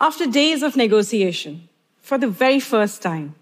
[0.00, 1.68] After days of negotiation,
[2.00, 3.34] for the very first time,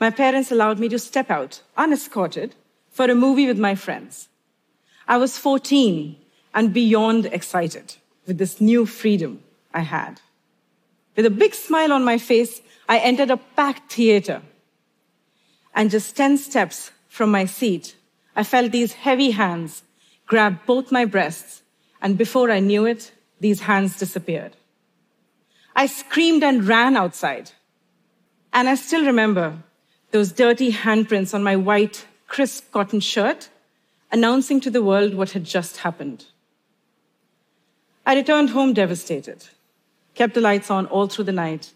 [0.00, 2.54] my parents allowed me to step out unescorted
[2.90, 4.28] for a movie with my friends.
[5.06, 6.16] I was 14
[6.54, 9.42] and beyond excited with this new freedom
[9.74, 10.22] I had.
[11.14, 14.40] With a big smile on my face, I entered a packed theater.
[15.74, 17.96] And just 10 steps from my seat,
[18.34, 19.82] I felt these heavy hands
[20.26, 21.62] grab both my breasts,
[22.00, 24.56] and before I knew it, these hands disappeared.
[25.78, 27.52] I screamed and ran outside.
[28.52, 29.62] And I still remember
[30.10, 33.48] those dirty handprints on my white, crisp cotton shirt,
[34.10, 36.24] announcing to the world what had just happened.
[38.04, 39.46] I returned home devastated,
[40.16, 41.72] kept the lights on all through the night,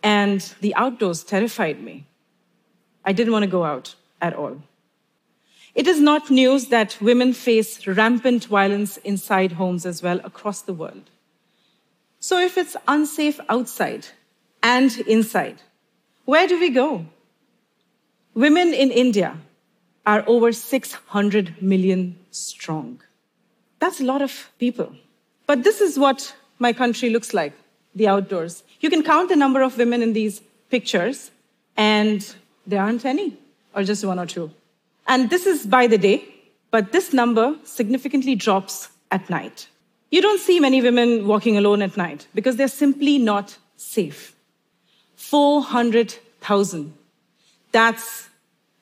[0.00, 2.06] and the outdoors terrified me.
[3.04, 4.62] I didn't want to go out at all.
[5.74, 10.72] It is not news that women face rampant violence inside homes as well across the
[10.72, 11.10] world.
[12.24, 14.06] So if it's unsafe outside
[14.62, 15.60] and inside,
[16.24, 17.04] where do we go?
[18.32, 19.36] Women in India
[20.06, 23.02] are over 600 million strong.
[23.78, 24.96] That's a lot of people.
[25.46, 27.52] But this is what my country looks like,
[27.94, 28.62] the outdoors.
[28.80, 30.40] You can count the number of women in these
[30.70, 31.30] pictures,
[31.76, 32.34] and
[32.66, 33.36] there aren't any,
[33.74, 34.50] or just one or two.
[35.06, 36.24] And this is by the day,
[36.70, 39.68] but this number significantly drops at night.
[40.14, 44.36] You don't see many women walking alone at night because they're simply not safe.
[45.16, 46.94] 400,000.
[47.72, 48.28] That's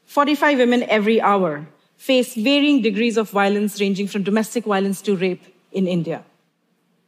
[0.05, 1.67] 45 women every hour
[1.97, 6.23] face varying degrees of violence, ranging from domestic violence to rape in India.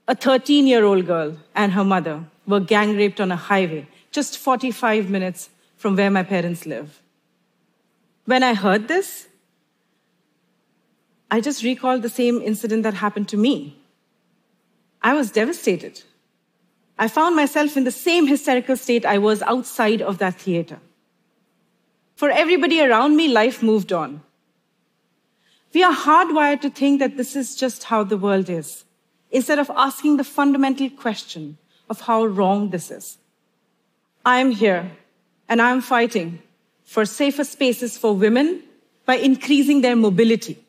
[0.08, 4.38] A 13 year old girl and her mother were gang raped on a highway just
[4.38, 7.02] 45 minutes from where my parents live.
[8.24, 9.28] When I heard this,
[11.30, 13.80] I just recalled the same incident that happened to me.
[15.04, 16.02] I was devastated.
[16.98, 20.78] I found myself in the same hysterical state I was outside of that theater.
[22.16, 24.22] For everybody around me, life moved on.
[25.74, 28.84] We are hardwired to think that this is just how the world is,
[29.30, 31.58] instead of asking the fundamental question
[31.90, 33.18] of how wrong this is.
[34.24, 34.90] I am here
[35.50, 36.40] and I am fighting
[36.84, 38.62] for safer spaces for women
[39.04, 40.64] by increasing their mobility,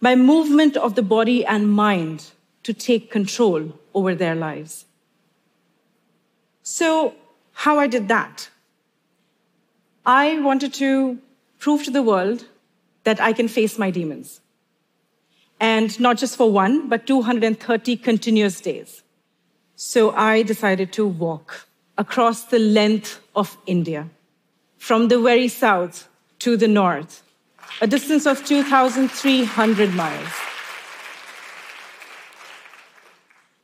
[0.00, 2.30] by movement of the body and mind
[2.62, 4.84] to take control over their lives.
[6.62, 7.14] So,
[7.52, 8.48] how I did that?
[10.04, 11.18] I wanted to
[11.58, 12.46] prove to the world
[13.04, 14.40] that I can face my demons.
[15.58, 19.02] And not just for one, but 230 continuous days.
[19.76, 21.66] So I decided to walk
[21.98, 24.08] across the length of India
[24.78, 26.08] from the very south
[26.40, 27.22] to the north,
[27.80, 30.49] a distance of 2,300 miles.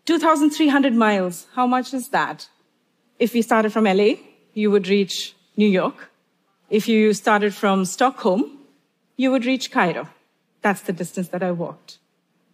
[0.06, 2.48] 2,300 miles, how much is that?
[3.18, 4.14] If we started from LA,
[4.54, 6.10] you would reach New York.
[6.70, 8.58] If you started from Stockholm,
[9.16, 10.08] you would reach Cairo.
[10.62, 11.98] That's the distance that I walked.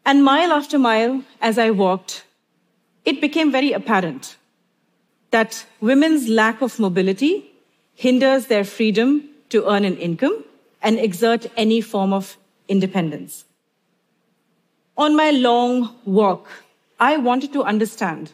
[0.05, 2.25] And mile after mile, as I walked,
[3.05, 4.37] it became very apparent
[5.31, 7.51] that women's lack of mobility
[7.95, 10.45] hinders their freedom to earn an income
[10.83, 12.37] and exert any form of
[12.69, 13.45] independence.
[14.97, 16.49] On my long walk,
[17.07, 18.33] I wanted to understand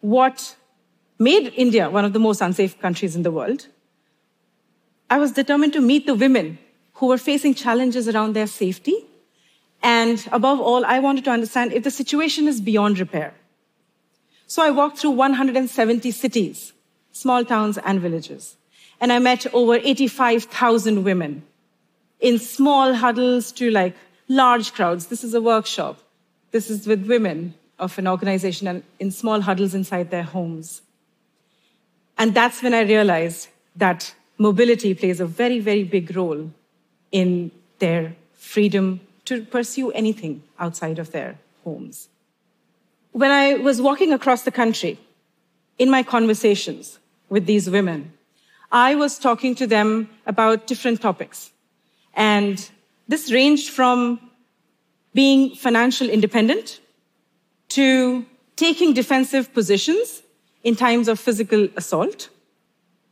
[0.00, 0.56] what
[1.18, 3.66] made India one of the most unsafe countries in the world.
[5.10, 6.58] I was determined to meet the women
[6.94, 8.96] who were facing challenges around their safety.
[9.82, 13.34] And above all, I wanted to understand if the situation is beyond repair.
[14.46, 16.72] So I walked through 170 cities,
[17.12, 18.56] small towns, and villages
[19.00, 21.42] and I met over 85,000 women
[22.20, 23.94] in small huddles to like
[24.28, 25.06] large crowds.
[25.06, 25.98] This is a workshop.
[26.52, 30.82] This is with women of an organization and in small huddles inside their homes.
[32.16, 36.50] And that's when I realized that mobility plays a very, very big role
[37.10, 42.08] in their freedom to pursue anything outside of their homes.
[43.12, 44.98] When I was walking across the country,
[45.78, 46.98] in my conversations
[47.28, 48.12] with these women,
[48.70, 51.50] I was talking to them about different topics.
[52.14, 52.68] And
[53.08, 54.20] this ranged from
[55.14, 56.80] being financial independent
[57.74, 58.24] to
[58.56, 60.22] taking defensive positions
[60.62, 62.28] in times of physical assault.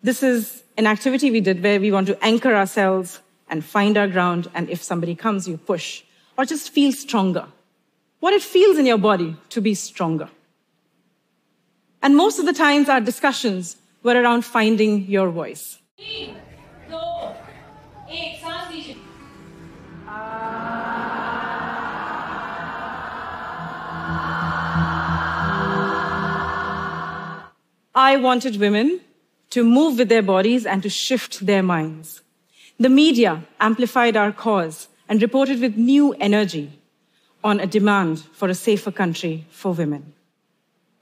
[0.03, 4.07] This is an activity we did where we want to anchor ourselves and find our
[4.07, 4.49] ground.
[4.55, 6.05] And if somebody comes, you push
[6.39, 7.47] or just feel stronger.
[8.21, 10.29] What it feels in your body to be stronger.
[12.01, 15.79] And most of the times, our discussions were around finding your voice.
[28.03, 29.01] I wanted women
[29.51, 32.21] to move with their bodies and to shift their minds.
[32.81, 36.81] The media amplified our cause and reported with new energy
[37.45, 40.15] on a demand for a safer country for women.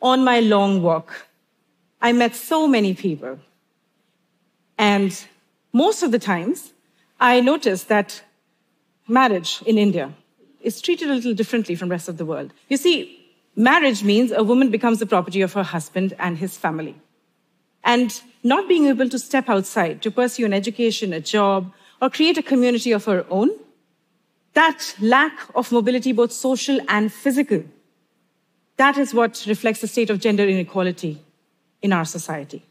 [0.03, 1.27] On my long walk,
[2.03, 3.39] I met so many people.
[4.77, 5.11] And
[5.73, 6.75] most of the times,
[7.19, 8.23] I noticed that
[9.09, 10.13] marriage in India
[10.61, 12.53] is treated a little differently from the rest of the world.
[12.69, 13.20] You see,
[13.63, 16.97] marriage means a woman becomes the property of her husband and his family.
[17.85, 22.39] And not being able to step outside to pursue an education, a job, or create
[22.39, 23.51] a community of her own,
[24.55, 27.63] that lack of mobility, both social and physical,
[28.77, 31.23] that is what reflects the state of gender inequality
[31.83, 32.63] in our society.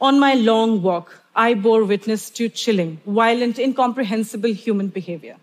[0.00, 5.36] On my long walk, I bore witness to chilling, violent, incomprehensible human behavior.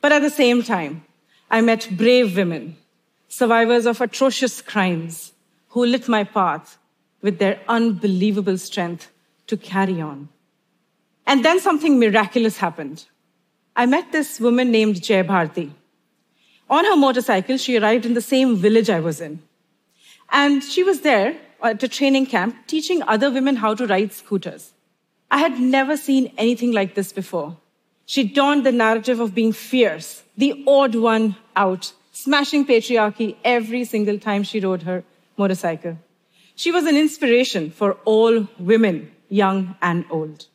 [0.00, 1.04] But at the same time,
[1.50, 2.76] I met brave women,
[3.28, 5.32] survivors of atrocious crimes,
[5.68, 6.78] who lit my path
[7.20, 9.10] with their unbelievable strength
[9.46, 10.28] to carry on.
[11.26, 13.04] And then something miraculous happened.
[13.76, 15.70] I met this woman named Jay Bharti.
[16.70, 19.40] On her motorcycle, she arrived in the same village I was in.
[20.30, 24.72] And she was there at a training camp teaching other women how to ride scooters.
[25.30, 27.56] I had never seen anything like this before.
[28.06, 31.92] She donned the narrative of being fierce, the odd one out,
[32.22, 35.04] smashing patriarchy every single time she rode her
[35.36, 35.96] motorcycle.
[36.56, 40.46] She was an inspiration for all women, young and old.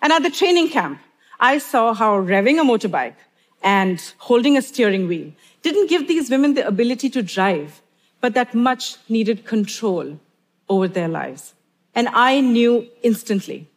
[0.00, 1.00] And at the training camp,
[1.40, 3.16] I saw how revving a motorbike
[3.64, 5.32] and holding a steering wheel
[5.62, 7.82] didn't give these women the ability to drive,
[8.20, 10.20] but that much needed control
[10.68, 11.54] over their lives.
[11.96, 13.68] And I knew instantly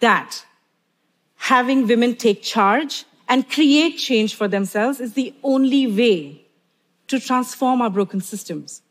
[0.00, 0.46] that
[1.52, 6.46] having women take charge and create change for themselves is the only way
[7.08, 8.82] to transform our broken systems.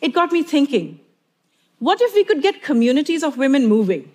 [0.00, 1.00] It got me thinking,
[1.78, 4.12] what if we could get communities of women moving,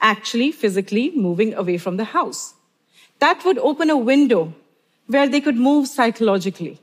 [0.00, 2.54] actually physically moving away from the house?
[3.18, 4.54] That would open a window
[5.06, 6.78] where they could move psychologically,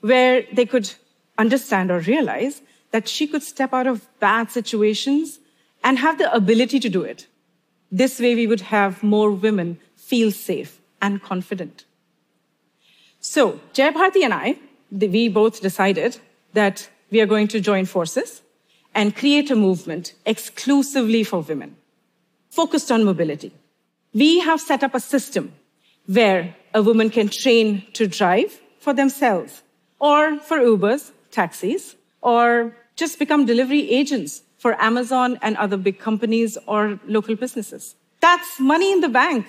[0.00, 0.92] where they could
[1.38, 2.60] understand or realize
[2.92, 5.40] that she could step out of bad situations
[5.82, 7.26] and have the ability to do it.
[7.90, 11.84] This way, we would have more women feel safe and confident.
[13.20, 14.56] So, Jay Bharti and I,
[14.90, 16.18] we both decided
[16.54, 18.42] that we are going to join forces
[18.94, 21.76] and create a movement exclusively for women,
[22.50, 23.52] focused on mobility.
[24.12, 25.52] We have set up a system
[26.06, 29.62] where a woman can train to drive for themselves
[30.00, 36.58] or for Ubers, taxis, or just become delivery agents for Amazon and other big companies
[36.66, 37.94] or local businesses.
[38.20, 39.46] That's money in the bank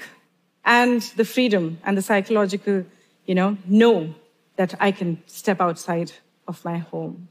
[0.65, 2.85] and the freedom and the psychological,
[3.25, 4.13] you know, know
[4.55, 6.11] that I can step outside
[6.47, 7.27] of my home.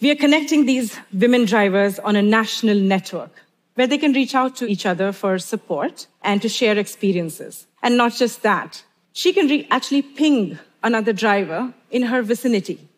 [0.00, 3.42] We are connecting these women drivers on a national network
[3.74, 7.66] where they can reach out to each other for support and to share experiences.
[7.82, 12.88] And not just that, she can re- actually ping another driver in her vicinity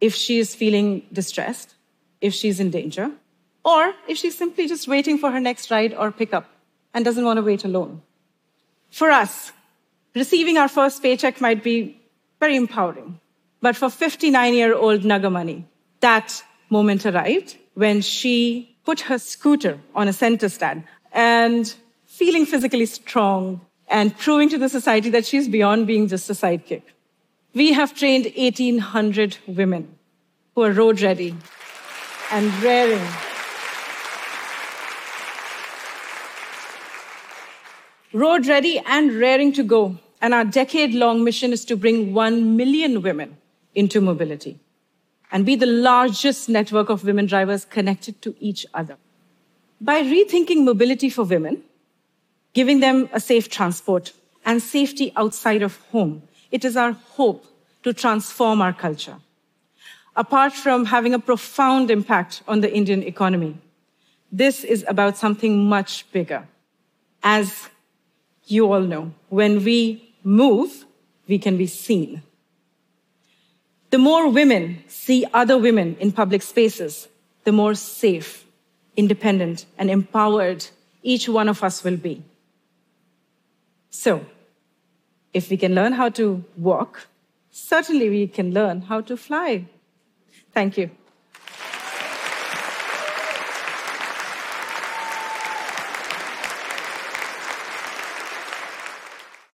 [0.00, 1.74] if she is feeling distressed,
[2.20, 3.10] if she's in danger,
[3.64, 6.46] or if she's simply just waiting for her next ride or pickup
[6.94, 8.02] and doesn't want to wait alone.
[8.90, 9.52] For us,
[10.14, 12.00] receiving our first paycheck might be
[12.40, 13.20] very empowering.
[13.60, 15.64] But for 59 year old Nagamani,
[16.00, 21.74] that moment arrived when she put her scooter on a center stand and
[22.06, 26.82] feeling physically strong and proving to the society that she's beyond being just a sidekick.
[27.54, 29.98] We have trained 1,800 women
[30.54, 31.34] who are road ready
[32.30, 33.27] and raring.
[38.12, 39.98] Road ready and raring to go.
[40.20, 43.36] And our decade long mission is to bring 1 million women
[43.74, 44.58] into mobility
[45.30, 48.96] and be the largest network of women drivers connected to each other.
[49.80, 51.62] By rethinking mobility for women,
[52.52, 54.12] giving them a safe transport
[54.44, 57.44] and safety outside of home, it is our hope
[57.84, 59.16] to transform our culture.
[60.16, 63.56] Apart from having a profound impact on the Indian economy,
[64.32, 66.48] this is about something much bigger.
[67.22, 67.68] As
[68.50, 70.84] you all know, when we move,
[71.26, 72.22] we can be seen.
[73.90, 77.08] The more women see other women in public spaces,
[77.44, 78.44] the more safe,
[78.96, 80.66] independent, and empowered
[81.02, 82.22] each one of us will be.
[83.90, 84.26] So,
[85.32, 87.08] if we can learn how to walk,
[87.50, 89.66] certainly we can learn how to fly.
[90.52, 90.90] Thank you.